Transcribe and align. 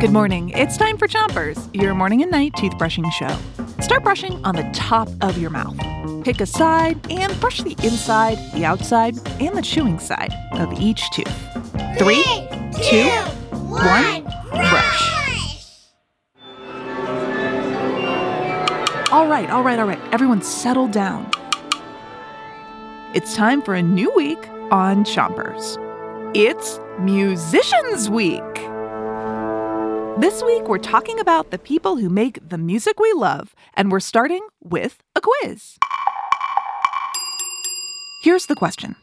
Good 0.00 0.10
morning. 0.12 0.50
It's 0.50 0.76
time 0.76 0.98
for 0.98 1.08
Chompers, 1.08 1.70
your 1.74 1.94
morning 1.94 2.20
and 2.22 2.30
night 2.30 2.52
toothbrushing 2.54 3.10
show. 3.12 3.34
Start 3.80 4.04
brushing 4.04 4.44
on 4.44 4.54
the 4.54 4.68
top 4.74 5.08
of 5.22 5.38
your 5.38 5.48
mouth. 5.50 5.76
Pick 6.24 6.40
a 6.40 6.46
side 6.46 6.98
and 7.10 7.38
brush 7.40 7.62
the 7.62 7.74
inside, 7.82 8.36
the 8.52 8.64
outside, 8.66 9.16
and 9.40 9.56
the 9.56 9.62
chewing 9.62 9.98
side 9.98 10.32
of 10.52 10.78
each 10.78 11.10
tooth. 11.12 11.26
Three, 11.98 12.24
two, 12.82 13.08
one, 13.64 14.24
brush. 14.50 15.12
All 19.10 19.28
right, 19.28 19.48
all 19.48 19.62
right, 19.62 19.78
all 19.78 19.86
right. 19.86 20.00
Everyone 20.12 20.42
settle 20.42 20.88
down. 20.88 21.30
It's 23.14 23.34
time 23.34 23.62
for 23.62 23.74
a 23.74 23.82
new 23.82 24.12
week 24.14 24.48
on 24.70 25.04
Chompers. 25.04 25.85
It's 26.38 26.78
Musicians 27.00 28.10
Week. 28.10 28.42
This 30.20 30.42
week, 30.42 30.68
we're 30.68 30.76
talking 30.76 31.18
about 31.18 31.50
the 31.50 31.56
people 31.56 31.96
who 31.96 32.10
make 32.10 32.46
the 32.46 32.58
music 32.58 33.00
we 33.00 33.10
love, 33.14 33.54
and 33.72 33.90
we're 33.90 34.00
starting 34.00 34.46
with 34.62 34.98
a 35.14 35.22
quiz. 35.22 35.78
Here's 38.22 38.44
the 38.44 38.54
question 38.54 38.96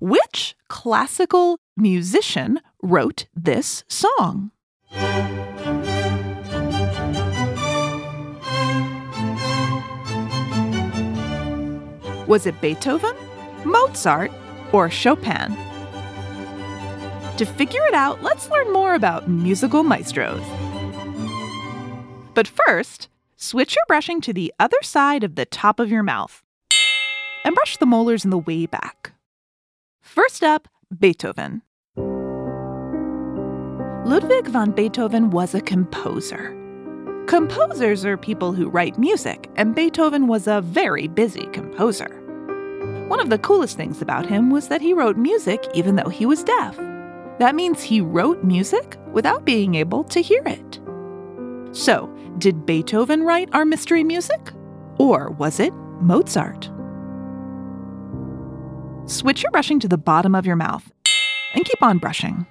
Which 0.00 0.54
classical 0.68 1.56
musician 1.78 2.60
wrote 2.82 3.24
this 3.34 3.82
song? 3.88 4.50
Was 12.26 12.44
it 12.44 12.60
Beethoven, 12.60 13.16
Mozart, 13.64 14.30
or 14.72 14.90
Chopin? 14.90 15.56
To 17.40 17.46
figure 17.46 17.80
it 17.86 17.94
out, 17.94 18.22
let's 18.22 18.50
learn 18.50 18.70
more 18.70 18.94
about 18.94 19.26
musical 19.26 19.82
maestros. 19.82 20.42
But 22.34 22.46
first, 22.46 23.08
switch 23.34 23.74
your 23.74 23.84
brushing 23.88 24.20
to 24.20 24.34
the 24.34 24.52
other 24.58 24.76
side 24.82 25.24
of 25.24 25.36
the 25.36 25.46
top 25.46 25.80
of 25.80 25.90
your 25.90 26.02
mouth 26.02 26.42
and 27.42 27.54
brush 27.54 27.78
the 27.78 27.86
molars 27.86 28.26
in 28.26 28.30
the 28.30 28.36
way 28.36 28.66
back. 28.66 29.14
First 30.02 30.42
up, 30.42 30.68
Beethoven. 30.98 31.62
Ludwig 34.04 34.46
van 34.48 34.72
Beethoven 34.72 35.30
was 35.30 35.54
a 35.54 35.62
composer. 35.62 36.54
Composers 37.26 38.04
are 38.04 38.18
people 38.18 38.52
who 38.52 38.68
write 38.68 38.98
music, 38.98 39.48
and 39.56 39.74
Beethoven 39.74 40.26
was 40.26 40.46
a 40.46 40.60
very 40.60 41.08
busy 41.08 41.46
composer. 41.54 42.20
One 43.08 43.18
of 43.18 43.30
the 43.30 43.38
coolest 43.38 43.78
things 43.78 44.02
about 44.02 44.26
him 44.26 44.50
was 44.50 44.68
that 44.68 44.82
he 44.82 44.92
wrote 44.92 45.16
music 45.16 45.66
even 45.72 45.96
though 45.96 46.10
he 46.10 46.26
was 46.26 46.44
deaf. 46.44 46.78
That 47.40 47.54
means 47.54 47.82
he 47.82 48.02
wrote 48.02 48.44
music 48.44 48.98
without 49.14 49.46
being 49.46 49.74
able 49.74 50.04
to 50.04 50.20
hear 50.20 50.42
it. 50.44 50.78
So, 51.74 52.14
did 52.36 52.66
Beethoven 52.66 53.22
write 53.22 53.48
our 53.54 53.64
mystery 53.64 54.04
music? 54.04 54.52
Or 54.98 55.30
was 55.30 55.58
it 55.58 55.72
Mozart? 56.02 56.70
Switch 59.06 59.42
your 59.42 59.50
brushing 59.52 59.80
to 59.80 59.88
the 59.88 59.96
bottom 59.96 60.34
of 60.34 60.44
your 60.44 60.56
mouth 60.56 60.92
and 61.54 61.64
keep 61.64 61.82
on 61.82 61.96
brushing. 61.96 62.46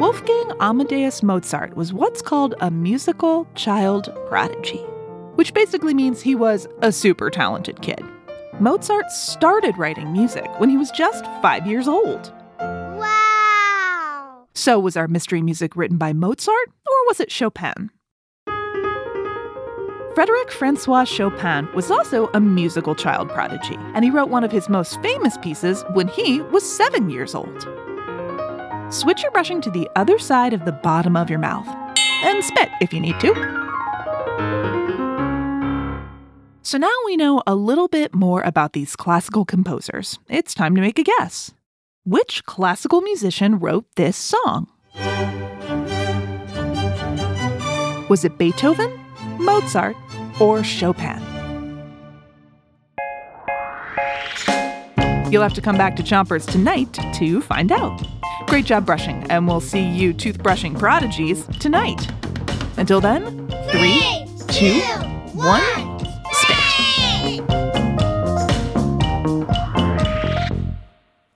Wolfgang 0.00 0.50
Amadeus 0.60 1.22
Mozart 1.22 1.76
was 1.76 1.92
what's 1.92 2.22
called 2.22 2.54
a 2.62 2.70
musical 2.70 3.46
child 3.54 4.10
prodigy, 4.28 4.80
which 5.34 5.52
basically 5.52 5.92
means 5.92 6.22
he 6.22 6.34
was 6.34 6.66
a 6.80 6.90
super 6.90 7.28
talented 7.28 7.82
kid. 7.82 8.02
Mozart 8.60 9.10
started 9.10 9.76
writing 9.76 10.12
music 10.12 10.48
when 10.58 10.70
he 10.70 10.76
was 10.76 10.92
just 10.92 11.24
five 11.42 11.66
years 11.66 11.88
old. 11.88 12.32
Wow! 12.60 14.46
So, 14.54 14.78
was 14.78 14.96
our 14.96 15.08
mystery 15.08 15.42
music 15.42 15.74
written 15.74 15.98
by 15.98 16.12
Mozart 16.12 16.68
or 16.68 17.06
was 17.08 17.18
it 17.18 17.32
Chopin? 17.32 17.90
Frederick 20.14 20.52
Francois 20.52 21.02
Chopin 21.02 21.68
was 21.74 21.90
also 21.90 22.30
a 22.34 22.40
musical 22.40 22.94
child 22.94 23.28
prodigy, 23.30 23.74
and 23.94 24.04
he 24.04 24.12
wrote 24.12 24.28
one 24.28 24.44
of 24.44 24.52
his 24.52 24.68
most 24.68 25.02
famous 25.02 25.36
pieces 25.38 25.84
when 25.92 26.06
he 26.06 26.40
was 26.40 26.62
seven 26.62 27.10
years 27.10 27.34
old. 27.34 27.68
Switch 28.90 29.22
your 29.22 29.32
brushing 29.32 29.60
to 29.62 29.70
the 29.72 29.90
other 29.96 30.20
side 30.20 30.52
of 30.52 30.64
the 30.64 30.70
bottom 30.70 31.16
of 31.16 31.28
your 31.28 31.40
mouth 31.40 31.66
and 32.22 32.44
spit 32.44 32.68
if 32.80 32.92
you 32.92 33.00
need 33.00 33.18
to. 33.18 34.73
So 36.66 36.78
now 36.78 36.88
we 37.04 37.18
know 37.18 37.42
a 37.46 37.54
little 37.54 37.88
bit 37.88 38.14
more 38.14 38.40
about 38.40 38.72
these 38.72 38.96
classical 38.96 39.44
composers. 39.44 40.18
It's 40.30 40.54
time 40.54 40.74
to 40.76 40.80
make 40.80 40.98
a 40.98 41.02
guess. 41.02 41.52
Which 42.04 42.42
classical 42.46 43.02
musician 43.02 43.58
wrote 43.58 43.84
this 43.96 44.16
song? 44.16 44.68
Was 48.08 48.24
it 48.24 48.38
Beethoven, 48.38 48.98
Mozart, 49.38 49.94
or 50.40 50.64
Chopin? 50.64 51.20
You'll 55.30 55.42
have 55.42 55.52
to 55.52 55.60
come 55.60 55.76
back 55.76 55.96
to 55.96 56.02
Chompers 56.02 56.50
tonight 56.50 56.98
to 57.18 57.42
find 57.42 57.72
out. 57.72 58.02
Great 58.46 58.64
job 58.64 58.86
brushing, 58.86 59.22
and 59.30 59.46
we'll 59.46 59.60
see 59.60 59.82
you 59.82 60.14
toothbrushing 60.14 60.78
prodigies 60.78 61.46
tonight. 61.60 62.10
Until 62.78 63.02
then, 63.02 63.48
three, 63.70 64.26
two, 64.48 64.80
one, 65.34 65.93